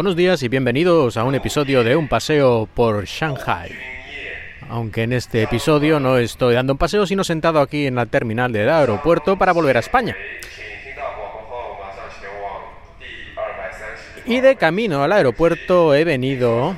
Buenos 0.00 0.16
días 0.16 0.42
y 0.42 0.48
bienvenidos 0.48 1.18
a 1.18 1.24
un 1.24 1.34
episodio 1.34 1.84
de 1.84 1.94
Un 1.94 2.08
paseo 2.08 2.66
por 2.72 3.04
Shanghai. 3.04 3.70
Aunque 4.70 5.02
en 5.02 5.12
este 5.12 5.42
episodio 5.42 6.00
no 6.00 6.16
estoy 6.16 6.54
dando 6.54 6.72
un 6.72 6.78
paseo, 6.78 7.04
sino 7.04 7.22
sentado 7.22 7.60
aquí 7.60 7.86
en 7.86 7.96
la 7.96 8.06
terminal 8.06 8.50
del 8.50 8.70
aeropuerto 8.70 9.36
para 9.36 9.52
volver 9.52 9.76
a 9.76 9.80
España. 9.80 10.16
Y 14.24 14.40
de 14.40 14.56
camino 14.56 15.04
al 15.04 15.12
aeropuerto 15.12 15.94
he 15.94 16.04
venido 16.04 16.74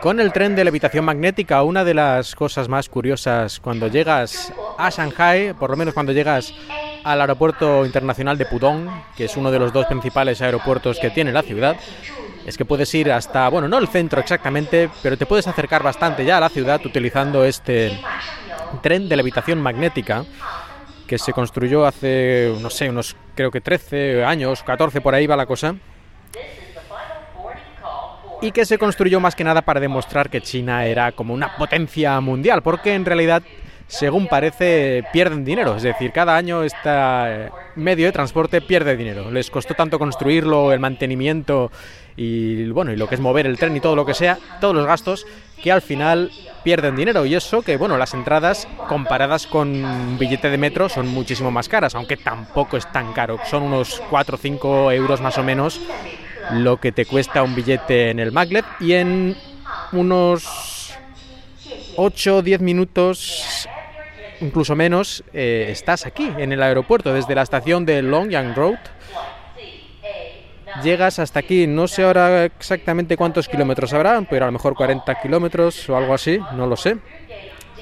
con 0.00 0.18
el 0.18 0.32
tren 0.32 0.56
de 0.56 0.64
levitación 0.64 1.04
magnética, 1.04 1.62
una 1.62 1.84
de 1.84 1.94
las 1.94 2.34
cosas 2.34 2.68
más 2.68 2.88
curiosas 2.88 3.60
cuando 3.60 3.86
llegas 3.86 4.52
a 4.78 4.90
Shanghai, 4.90 5.54
por 5.54 5.70
lo 5.70 5.76
menos 5.76 5.94
cuando 5.94 6.10
llegas 6.10 6.52
al 7.04 7.20
aeropuerto 7.20 7.84
internacional 7.84 8.38
de 8.38 8.46
Pudong, 8.46 8.88
que 9.16 9.24
es 9.24 9.36
uno 9.36 9.50
de 9.50 9.58
los 9.58 9.72
dos 9.72 9.86
principales 9.86 10.40
aeropuertos 10.42 10.98
que 10.98 11.10
tiene 11.10 11.32
la 11.32 11.42
ciudad, 11.42 11.76
es 12.46 12.56
que 12.56 12.64
puedes 12.64 12.92
ir 12.94 13.12
hasta, 13.12 13.48
bueno, 13.48 13.68
no 13.68 13.78
el 13.78 13.88
centro 13.88 14.20
exactamente, 14.20 14.88
pero 15.02 15.16
te 15.16 15.26
puedes 15.26 15.46
acercar 15.46 15.82
bastante 15.82 16.24
ya 16.24 16.38
a 16.38 16.40
la 16.40 16.48
ciudad 16.48 16.80
utilizando 16.84 17.44
este 17.44 17.98
tren 18.82 19.08
de 19.08 19.16
levitación 19.16 19.60
magnética 19.60 20.24
que 21.06 21.18
se 21.18 21.32
construyó 21.32 21.86
hace, 21.86 22.54
no 22.60 22.70
sé, 22.70 22.88
unos 22.90 23.16
creo 23.34 23.50
que 23.50 23.60
13 23.60 24.24
años, 24.24 24.62
14 24.62 25.00
por 25.00 25.14
ahí 25.14 25.26
va 25.26 25.36
la 25.36 25.46
cosa. 25.46 25.74
Y 28.40 28.52
que 28.52 28.64
se 28.64 28.78
construyó 28.78 29.18
más 29.18 29.34
que 29.34 29.42
nada 29.42 29.62
para 29.62 29.80
demostrar 29.80 30.30
que 30.30 30.40
China 30.40 30.86
era 30.86 31.10
como 31.12 31.34
una 31.34 31.56
potencia 31.56 32.20
mundial, 32.20 32.62
porque 32.62 32.94
en 32.94 33.04
realidad 33.04 33.42
según 33.88 34.28
parece, 34.28 35.02
pierden 35.12 35.44
dinero. 35.44 35.76
Es 35.76 35.82
decir, 35.82 36.12
cada 36.12 36.36
año 36.36 36.62
este 36.62 37.50
medio 37.74 38.06
de 38.06 38.12
transporte 38.12 38.60
pierde 38.60 38.96
dinero. 38.96 39.30
Les 39.30 39.50
costó 39.50 39.74
tanto 39.74 39.98
construirlo, 39.98 40.72
el 40.72 40.78
mantenimiento 40.78 41.72
y 42.16 42.68
bueno, 42.68 42.92
y 42.92 42.96
lo 42.96 43.08
que 43.08 43.14
es 43.14 43.20
mover 43.20 43.46
el 43.46 43.58
tren 43.58 43.76
y 43.76 43.80
todo 43.80 43.96
lo 43.96 44.04
que 44.04 44.12
sea, 44.12 44.38
todos 44.60 44.74
los 44.74 44.86
gastos, 44.86 45.26
que 45.62 45.72
al 45.72 45.80
final 45.82 46.30
pierden 46.62 46.96
dinero. 46.96 47.24
Y 47.24 47.34
eso 47.34 47.62
que, 47.62 47.78
bueno, 47.78 47.96
las 47.96 48.12
entradas 48.12 48.68
comparadas 48.88 49.46
con 49.46 49.84
un 49.84 50.18
billete 50.18 50.50
de 50.50 50.58
metro 50.58 50.88
son 50.88 51.08
muchísimo 51.08 51.50
más 51.50 51.68
caras, 51.68 51.94
aunque 51.94 52.18
tampoco 52.18 52.76
es 52.76 52.90
tan 52.92 53.12
caro. 53.14 53.38
Son 53.48 53.62
unos 53.62 54.02
4 54.10 54.34
o 54.34 54.38
5 54.38 54.92
euros 54.92 55.20
más 55.22 55.38
o 55.38 55.42
menos 55.42 55.80
lo 56.52 56.78
que 56.78 56.92
te 56.92 57.06
cuesta 57.06 57.42
un 57.42 57.54
billete 57.54 58.10
en 58.10 58.20
el 58.20 58.32
maglev 58.32 58.64
y 58.80 58.92
en 58.92 59.36
unos 59.92 60.94
8 61.96 62.36
o 62.36 62.42
10 62.42 62.60
minutos 62.60 63.68
incluso 64.40 64.74
menos, 64.76 65.24
eh, 65.32 65.68
estás 65.70 66.06
aquí, 66.06 66.32
en 66.36 66.52
el 66.52 66.62
aeropuerto, 66.62 67.12
desde 67.12 67.34
la 67.34 67.42
estación 67.42 67.84
de 67.84 68.02
Longyang 68.02 68.54
Road. 68.54 68.78
Llegas 70.82 71.18
hasta 71.18 71.40
aquí, 71.40 71.66
no 71.66 71.88
sé 71.88 72.04
ahora 72.04 72.44
exactamente 72.44 73.16
cuántos 73.16 73.48
kilómetros 73.48 73.92
habrá, 73.92 74.20
pero 74.22 74.44
a 74.44 74.48
lo 74.48 74.52
mejor 74.52 74.74
40 74.74 75.20
kilómetros 75.20 75.88
o 75.88 75.96
algo 75.96 76.14
así, 76.14 76.38
no 76.54 76.66
lo 76.66 76.76
sé. 76.76 76.98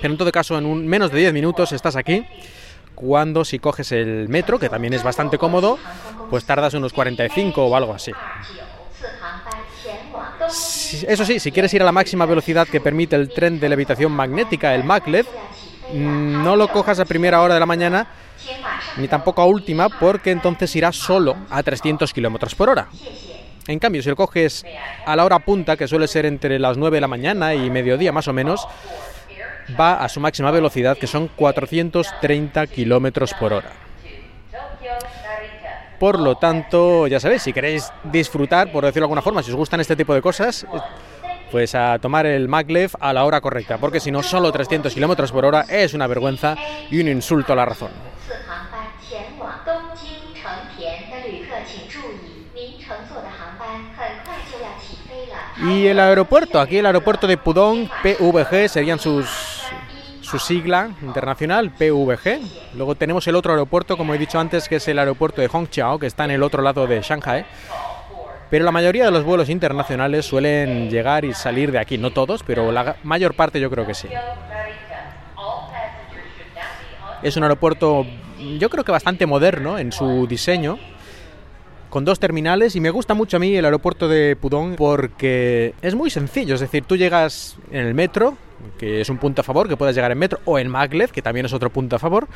Pero 0.00 0.12
en 0.12 0.18
todo 0.18 0.32
caso, 0.32 0.56
en 0.56 0.66
un, 0.66 0.86
menos 0.86 1.10
de 1.10 1.18
10 1.18 1.32
minutos 1.32 1.72
estás 1.72 1.96
aquí. 1.96 2.27
Cuando 2.94 3.44
si 3.44 3.58
coges 3.58 3.92
el 3.92 4.28
metro, 4.28 4.58
que 4.58 4.70
también 4.70 4.94
es 4.94 5.02
bastante 5.02 5.36
cómodo, 5.36 5.78
pues 6.30 6.44
tardas 6.46 6.72
unos 6.74 6.92
45 6.92 7.66
o 7.66 7.77
algo 7.77 7.92
así. 7.92 8.12
Eso 11.08 11.24
sí, 11.24 11.40
si 11.40 11.52
quieres 11.52 11.74
ir 11.74 11.83
a 11.83 11.84
la 11.84 11.92
máxima 11.92 12.24
velocidad 12.24 12.66
que 12.66 12.80
permite 12.80 13.16
el 13.16 13.28
tren 13.28 13.61
de 13.61 13.68
levitación 13.68 14.12
magnética, 14.12 14.74
el 14.74 14.84
maglev, 14.84 15.27
no 15.92 16.57
lo 16.57 16.69
cojas 16.69 16.98
a 17.01 17.05
primera 17.05 17.41
hora 17.41 17.55
de 17.55 17.61
la 17.61 17.67
mañana 17.67 18.07
ni 18.97 19.08
tampoco 19.08 19.42
a 19.42 19.47
última 19.47 19.89
porque 19.89 20.30
entonces 20.30 20.74
irás 20.77 20.97
solo 20.97 21.36
a 21.51 21.63
300 21.63 22.13
kilómetros 22.13 22.55
por 22.55 22.70
hora. 22.70 22.89
En 23.67 23.79
cambio, 23.79 24.02
si 24.02 24.08
lo 24.08 24.17
coges 24.17 24.64
a 25.05 25.17
la 25.17 25.25
hora 25.25 25.41
punta, 25.41 25.77
que 25.77 25.89
suele 25.89 26.07
ser 26.07 26.25
entre 26.25 26.58
las 26.58 26.77
9 26.77 26.96
de 26.96 27.01
la 27.01 27.08
mañana 27.08 27.55
y 27.55 27.69
mediodía 27.69 28.13
más 28.13 28.29
o 28.29 28.33
menos, 28.33 28.67
va 29.79 30.05
a 30.05 30.08
su 30.08 30.20
máxima 30.20 30.51
velocidad, 30.52 30.96
que 30.96 31.08
son 31.08 31.29
430 31.29 32.67
kilómetros 32.69 33.35
por 33.35 33.52
hora. 33.52 33.73
Por 35.98 36.20
lo 36.20 36.36
tanto, 36.36 37.07
ya 37.07 37.19
sabéis, 37.19 37.42
si 37.42 37.52
queréis 37.52 37.91
disfrutar, 38.05 38.70
por 38.70 38.85
decirlo 38.85 39.02
de 39.02 39.07
alguna 39.07 39.23
forma, 39.23 39.42
si 39.42 39.51
os 39.51 39.57
gustan 39.57 39.80
este 39.80 39.96
tipo 39.96 40.14
de 40.14 40.23
cosas, 40.23 40.67
pues 41.51 41.74
a 41.74 41.98
tomar 41.98 42.27
el 42.27 42.48
maglev 42.48 42.90
a 43.01 43.12
la 43.12 43.24
hora 43.24 43.40
correcta, 43.40 43.79
porque 43.79 44.01
si 44.01 44.11
no, 44.11 44.23
solo 44.23 44.52
300 44.52 44.92
kilómetros 44.92 45.33
por 45.33 45.45
hora 45.45 45.67
es 45.68 45.95
una 45.95 46.07
vergüenza 46.07 46.57
y 46.90 47.01
un 47.01 47.08
insulto 47.08 47.52
a 47.52 47.57
la 47.57 47.64
razón. 47.64 47.90
Y 55.68 55.86
el 55.86 55.98
aeropuerto, 56.01 56.61
aquí 56.61 56.79
el 56.79 56.86
aeropuerto 56.86 57.27
de 57.27 57.36
Pudong, 57.36 57.89
PVG, 58.02 58.68
serían 58.68 58.98
sus 58.98 59.57
su 60.27 60.40
sigla 60.40 60.90
internacional, 61.02 61.70
PVG. 61.70 62.74
Luego 62.74 62.96
tenemos 62.96 63.27
el 63.28 63.36
otro 63.36 63.52
aeropuerto, 63.52 63.96
como 63.96 64.13
he 64.13 64.18
dicho 64.18 64.40
antes, 64.40 64.68
que 64.68 64.77
es 64.77 64.89
el 64.89 64.98
aeropuerto 64.98 65.40
de 65.40 65.48
Hongqiao, 65.48 66.01
que 66.01 66.07
está 66.07 66.24
en 66.24 66.33
el 66.33 66.42
otro 66.42 66.63
lado 66.63 66.86
de 66.89 67.01
Shanghai. 67.01 67.46
Pero 68.51 68.64
la 68.64 68.73
mayoría 68.73 69.05
de 69.05 69.11
los 69.11 69.24
vuelos 69.24 69.48
internacionales 69.48 70.24
suelen 70.24 70.89
llegar 70.89 71.24
y 71.24 71.34
salir 71.34 71.73
de 71.73 71.79
aquí, 71.79 71.98
no 71.98 72.12
todos, 72.12 72.42
pero 72.42 72.70
la 72.70 72.96
mayor 73.02 73.34
parte 73.34 73.61
yo 73.61 73.70
creo 73.70 73.86
que 73.86 73.95
sí. 73.95 74.08
Es 77.23 77.36
un 77.36 77.42
aeropuerto 77.42 78.07
yo 78.58 78.70
creo 78.70 78.84
que 78.84 78.92
bastante 78.92 79.27
moderno 79.27 79.79
en 79.79 79.92
su 79.92 80.27
diseño, 80.27 80.79
con 81.90 82.05
dos 82.05 82.18
terminales 82.18 82.77
y 82.77 82.80
me 82.80 82.90
gusta 82.90 83.14
mucho 83.14 83.36
a 83.36 83.40
mí 83.40 83.57
el 83.57 83.64
aeropuerto 83.64 84.08
de 84.08 84.36
Pudong 84.36 84.77
porque 84.77 85.74
es 85.83 85.95
muy 85.95 86.11
sencillo, 86.11 86.55
es 86.55 86.61
decir, 86.61 86.84
tú 86.84 86.96
llegas 86.96 87.57
en 87.70 87.86
el 87.86 87.95
metro, 87.95 88.36
que 88.78 89.01
es 89.01 89.08
un 89.08 89.18
punto 89.18 89.40
a 89.40 89.45
favor, 89.45 89.68
que 89.68 89.77
puedas 89.77 89.95
llegar 89.95 90.11
en 90.13 90.18
metro, 90.18 90.40
o 90.45 90.58
en 90.58 90.68
maglev, 90.68 91.11
que 91.11 91.23
también 91.23 91.46
es 91.46 91.52
otro 91.52 91.70
punto 91.70 91.96
a 91.96 91.98
favor, 91.98 92.28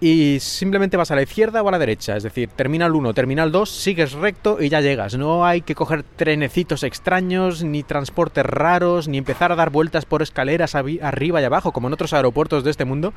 y 0.00 0.38
simplemente 0.40 0.96
vas 0.96 1.10
a 1.10 1.14
la 1.14 1.22
izquierda 1.22 1.62
o 1.62 1.68
a 1.68 1.72
la 1.72 1.78
derecha, 1.78 2.16
es 2.16 2.22
decir, 2.22 2.48
terminal 2.48 2.94
1, 2.94 3.12
terminal 3.12 3.52
2, 3.52 3.68
sigues 3.68 4.12
recto 4.12 4.56
y 4.60 4.70
ya 4.70 4.80
llegas. 4.80 5.16
No 5.16 5.44
hay 5.44 5.60
que 5.60 5.74
coger 5.74 6.02
trenecitos 6.02 6.82
extraños, 6.84 7.62
ni 7.62 7.82
transportes 7.82 8.46
raros, 8.46 9.08
ni 9.08 9.18
empezar 9.18 9.52
a 9.52 9.56
dar 9.56 9.68
vueltas 9.68 10.06
por 10.06 10.22
escaleras 10.22 10.74
arriba 10.74 11.40
y 11.42 11.44
abajo, 11.44 11.72
como 11.72 11.88
en 11.88 11.94
otros 11.94 12.14
aeropuertos 12.14 12.64
de 12.64 12.70
este 12.70 12.86
mundo, 12.86 13.12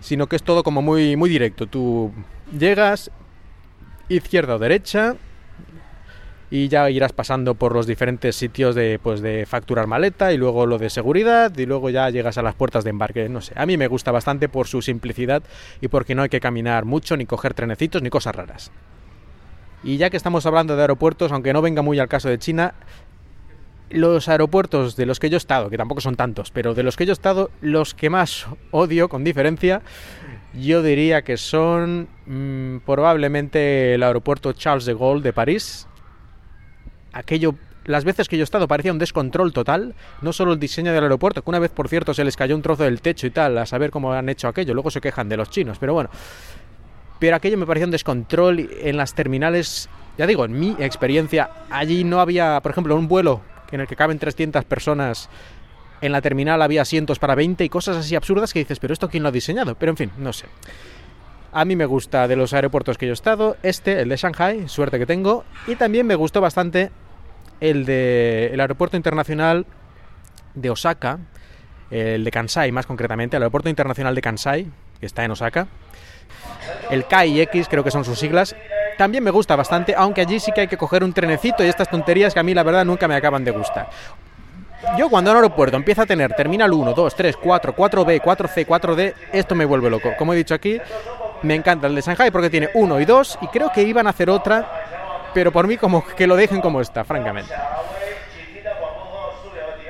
sino 0.00 0.26
que 0.26 0.36
es 0.36 0.42
todo 0.42 0.62
como 0.62 0.82
muy, 0.82 1.16
muy 1.16 1.30
directo. 1.30 1.66
Tú 1.66 2.12
llegas, 2.56 3.10
izquierda 4.10 4.56
o 4.56 4.58
derecha, 4.58 5.16
y 6.50 6.68
ya 6.68 6.90
irás 6.90 7.12
pasando 7.12 7.54
por 7.54 7.74
los 7.74 7.86
diferentes 7.86 8.34
sitios 8.34 8.74
de, 8.74 8.98
pues, 9.00 9.20
de 9.20 9.46
facturar 9.46 9.86
maleta 9.86 10.32
y 10.32 10.36
luego 10.36 10.66
lo 10.66 10.78
de 10.78 10.90
seguridad 10.90 11.56
y 11.56 11.64
luego 11.64 11.90
ya 11.90 12.10
llegas 12.10 12.38
a 12.38 12.42
las 12.42 12.56
puertas 12.56 12.82
de 12.82 12.90
embarque. 12.90 13.28
No 13.28 13.40
sé, 13.40 13.52
a 13.56 13.66
mí 13.66 13.76
me 13.76 13.86
gusta 13.86 14.10
bastante 14.10 14.48
por 14.48 14.66
su 14.66 14.82
simplicidad 14.82 15.42
y 15.80 15.88
porque 15.88 16.14
no 16.14 16.22
hay 16.22 16.28
que 16.28 16.40
caminar 16.40 16.84
mucho 16.84 17.16
ni 17.16 17.24
coger 17.24 17.54
trenecitos 17.54 18.02
ni 18.02 18.10
cosas 18.10 18.34
raras. 18.34 18.72
Y 19.84 19.96
ya 19.96 20.10
que 20.10 20.16
estamos 20.16 20.44
hablando 20.44 20.76
de 20.76 20.82
aeropuertos, 20.82 21.32
aunque 21.32 21.52
no 21.52 21.62
venga 21.62 21.82
muy 21.82 21.98
al 22.00 22.08
caso 22.08 22.28
de 22.28 22.38
China, 22.38 22.74
los 23.88 24.28
aeropuertos 24.28 24.96
de 24.96 25.06
los 25.06 25.18
que 25.18 25.30
yo 25.30 25.36
he 25.36 25.38
estado, 25.38 25.70
que 25.70 25.76
tampoco 25.76 26.00
son 26.00 26.16
tantos, 26.16 26.50
pero 26.50 26.74
de 26.74 26.82
los 26.82 26.96
que 26.96 27.06
yo 27.06 27.12
he 27.12 27.14
estado, 27.14 27.50
los 27.60 27.94
que 27.94 28.10
más 28.10 28.46
odio 28.70 29.08
con 29.08 29.24
diferencia, 29.24 29.82
yo 30.54 30.82
diría 30.82 31.22
que 31.22 31.36
son 31.36 32.08
mm, 32.26 32.78
probablemente 32.84 33.94
el 33.94 34.02
aeropuerto 34.02 34.52
Charles 34.52 34.84
de 34.84 34.94
Gaulle 34.94 35.22
de 35.22 35.32
París, 35.32 35.86
aquello 37.12 37.54
las 37.84 38.04
veces 38.04 38.28
que 38.28 38.36
yo 38.36 38.42
he 38.42 38.44
estado 38.44 38.68
parecía 38.68 38.92
un 38.92 38.98
descontrol 38.98 39.52
total, 39.52 39.94
no 40.20 40.32
solo 40.32 40.52
el 40.52 40.60
diseño 40.60 40.92
del 40.92 41.02
aeropuerto, 41.02 41.42
que 41.42 41.50
una 41.50 41.58
vez 41.58 41.70
por 41.70 41.88
cierto 41.88 42.14
se 42.14 42.24
les 42.24 42.36
cayó 42.36 42.54
un 42.54 42.62
trozo 42.62 42.84
del 42.84 43.00
techo 43.00 43.26
y 43.26 43.30
tal, 43.30 43.56
a 43.58 43.66
saber 43.66 43.90
cómo 43.90 44.12
han 44.12 44.28
hecho 44.28 44.48
aquello, 44.48 44.74
luego 44.74 44.90
se 44.90 45.00
quejan 45.00 45.28
de 45.28 45.36
los 45.36 45.50
chinos, 45.50 45.78
pero 45.78 45.94
bueno, 45.94 46.10
pero 47.18 47.36
aquello 47.36 47.58
me 47.58 47.66
parecía 47.66 47.86
un 47.86 47.90
descontrol 47.90 48.70
en 48.80 48.96
las 48.96 49.14
terminales, 49.14 49.88
ya 50.18 50.26
digo, 50.26 50.44
en 50.44 50.58
mi 50.58 50.76
experiencia, 50.78 51.50
allí 51.70 52.04
no 52.04 52.20
había, 52.20 52.60
por 52.60 52.72
ejemplo, 52.72 52.96
un 52.96 53.08
vuelo 53.08 53.40
en 53.70 53.80
el 53.80 53.86
que 53.86 53.96
caben 53.96 54.18
300 54.18 54.64
personas, 54.64 55.28
en 56.00 56.12
la 56.12 56.20
terminal 56.20 56.62
había 56.62 56.82
asientos 56.82 57.18
para 57.18 57.34
20 57.34 57.64
y 57.64 57.68
cosas 57.68 57.96
así 57.96 58.14
absurdas 58.14 58.52
que 58.52 58.60
dices, 58.60 58.78
pero 58.78 58.92
esto 58.92 59.08
quién 59.08 59.22
lo 59.22 59.28
ha 59.28 59.32
diseñado, 59.32 59.74
pero 59.74 59.90
en 59.90 59.96
fin, 59.96 60.10
no 60.18 60.32
sé. 60.32 60.46
A 61.52 61.64
mí 61.64 61.74
me 61.74 61.84
gusta 61.84 62.28
de 62.28 62.36
los 62.36 62.52
aeropuertos 62.52 62.96
que 62.96 63.06
yo 63.06 63.12
he 63.12 63.14
estado, 63.14 63.56
este, 63.64 64.00
el 64.00 64.08
de 64.08 64.16
Shanghai, 64.16 64.68
suerte 64.68 65.00
que 65.00 65.06
tengo, 65.06 65.44
y 65.66 65.74
también 65.74 66.06
me 66.06 66.14
gustó 66.14 66.40
bastante 66.40 66.92
el 67.60 67.84
de 67.84 68.50
el 68.52 68.60
aeropuerto 68.60 68.96
internacional 68.96 69.66
de 70.54 70.70
Osaka, 70.70 71.18
el 71.90 72.22
de 72.22 72.30
Kansai 72.30 72.70
más 72.70 72.86
concretamente, 72.86 73.36
el 73.36 73.42
aeropuerto 73.42 73.68
internacional 73.68 74.14
de 74.14 74.22
Kansai, 74.22 74.66
que 75.00 75.06
está 75.06 75.24
en 75.24 75.32
Osaka. 75.32 75.66
El 76.88 77.04
KIX 77.04 77.68
creo 77.68 77.82
que 77.82 77.90
son 77.90 78.04
sus 78.04 78.18
siglas. 78.18 78.54
También 78.96 79.24
me 79.24 79.32
gusta 79.32 79.56
bastante, 79.56 79.94
aunque 79.96 80.20
allí 80.20 80.38
sí 80.38 80.52
que 80.52 80.62
hay 80.62 80.68
que 80.68 80.76
coger 80.76 81.02
un 81.02 81.12
trenecito 81.12 81.64
y 81.64 81.68
estas 81.68 81.90
tonterías 81.90 82.32
que 82.32 82.40
a 82.40 82.42
mí 82.44 82.54
la 82.54 82.62
verdad 82.62 82.84
nunca 82.84 83.08
me 83.08 83.16
acaban 83.16 83.44
de 83.44 83.50
gustar. 83.50 83.90
Yo 84.96 85.10
cuando 85.10 85.30
un 85.30 85.36
aeropuerto 85.36 85.76
empieza 85.76 86.02
a 86.02 86.06
tener 86.06 86.32
terminal 86.34 86.72
1, 86.72 86.92
2, 86.94 87.14
3, 87.14 87.36
4, 87.36 87.74
4B, 87.74 88.20
4C, 88.20 88.66
4D, 88.66 89.14
esto 89.32 89.54
me 89.54 89.64
vuelve 89.64 89.90
loco. 89.90 90.12
Como 90.16 90.32
he 90.32 90.36
dicho 90.36 90.54
aquí, 90.54 90.80
me 91.42 91.54
encanta 91.54 91.86
el 91.86 91.94
de 91.94 92.02
Shanghai 92.02 92.30
porque 92.30 92.50
tiene 92.50 92.70
1 92.74 93.00
y 93.00 93.04
2 93.04 93.38
y 93.42 93.46
creo 93.48 93.70
que 93.72 93.82
iban 93.82 94.06
a 94.06 94.10
hacer 94.10 94.30
otra 94.30 94.66
pero 95.32 95.52
por 95.52 95.66
mí 95.66 95.76
como 95.76 96.04
que 96.16 96.26
lo 96.26 96.36
dejen 96.36 96.60
como 96.60 96.80
está, 96.80 97.04
francamente. 97.04 97.54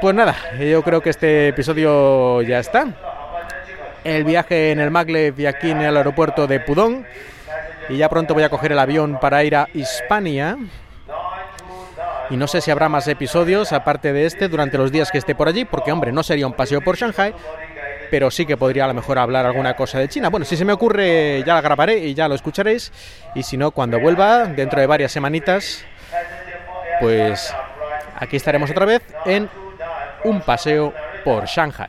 Pues 0.00 0.14
nada, 0.14 0.34
yo 0.58 0.82
creo 0.82 1.02
que 1.02 1.10
este 1.10 1.48
episodio 1.48 2.40
ya 2.42 2.58
está. 2.58 2.86
El 4.02 4.24
viaje 4.24 4.70
en 4.70 4.80
el 4.80 4.90
maglev 4.90 5.38
y 5.38 5.44
aquí 5.44 5.70
en 5.70 5.82
el 5.82 5.94
aeropuerto 5.94 6.46
de 6.46 6.58
Pudong. 6.60 7.04
Y 7.90 7.98
ya 7.98 8.08
pronto 8.08 8.32
voy 8.32 8.44
a 8.44 8.48
coger 8.48 8.72
el 8.72 8.78
avión 8.78 9.18
para 9.20 9.44
ir 9.44 9.56
a 9.56 9.68
Hispania. 9.74 10.56
Y 12.30 12.36
no 12.36 12.46
sé 12.46 12.62
si 12.62 12.70
habrá 12.70 12.88
más 12.88 13.08
episodios 13.08 13.72
aparte 13.72 14.14
de 14.14 14.24
este 14.24 14.48
durante 14.48 14.78
los 14.78 14.90
días 14.90 15.10
que 15.10 15.18
esté 15.18 15.34
por 15.34 15.48
allí, 15.48 15.66
porque 15.66 15.92
hombre, 15.92 16.12
no 16.12 16.22
sería 16.22 16.46
un 16.46 16.54
paseo 16.54 16.80
por 16.80 16.96
Shanghai, 16.96 17.34
pero 18.10 18.30
sí 18.30 18.46
que 18.46 18.56
podría 18.56 18.84
a 18.84 18.88
lo 18.88 18.94
mejor 18.94 19.18
hablar 19.18 19.46
alguna 19.46 19.74
cosa 19.74 19.98
de 19.98 20.08
China. 20.08 20.28
Bueno, 20.28 20.44
si 20.44 20.56
se 20.56 20.64
me 20.64 20.72
ocurre 20.72 21.42
ya 21.46 21.54
la 21.54 21.60
grabaré 21.60 21.98
y 21.98 22.14
ya 22.14 22.28
lo 22.28 22.34
escucharéis. 22.34 22.92
Y 23.34 23.42
si 23.42 23.56
no, 23.56 23.70
cuando 23.70 24.00
vuelva, 24.00 24.46
dentro 24.46 24.80
de 24.80 24.86
varias 24.86 25.12
semanitas, 25.12 25.84
pues 27.00 27.54
aquí 28.16 28.36
estaremos 28.36 28.70
otra 28.70 28.86
vez 28.86 29.02
en 29.24 29.48
un 30.24 30.40
paseo 30.42 30.92
por 31.24 31.46
Shanghai. 31.46 31.88